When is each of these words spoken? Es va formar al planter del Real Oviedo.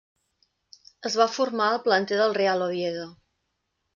Es 1.09 1.17
va 1.19 1.27
formar 1.33 1.67
al 1.73 1.79
planter 1.85 2.19
del 2.21 2.35
Real 2.41 2.65
Oviedo. 2.71 3.07